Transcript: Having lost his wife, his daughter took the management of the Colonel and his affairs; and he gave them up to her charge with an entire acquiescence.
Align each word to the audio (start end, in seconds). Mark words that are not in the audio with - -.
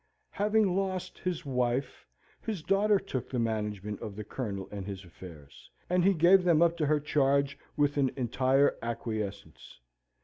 Having 0.31 0.75
lost 0.75 1.19
his 1.19 1.45
wife, 1.45 2.07
his 2.43 2.63
daughter 2.63 2.97
took 2.97 3.29
the 3.29 3.37
management 3.37 4.01
of 4.01 4.15
the 4.15 4.23
Colonel 4.23 4.67
and 4.71 4.83
his 4.83 5.05
affairs; 5.05 5.69
and 5.91 6.03
he 6.03 6.15
gave 6.15 6.43
them 6.43 6.63
up 6.63 6.75
to 6.77 6.87
her 6.87 6.99
charge 6.99 7.55
with 7.77 7.97
an 7.97 8.09
entire 8.17 8.79
acquiescence. 8.81 9.79